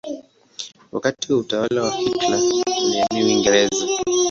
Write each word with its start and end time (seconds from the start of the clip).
Wakati 0.91 1.33
wa 1.33 1.39
utawala 1.39 1.83
wa 1.83 1.91
Hitler 1.91 2.33
alihamia 2.33 3.07
Uingereza. 3.13 3.87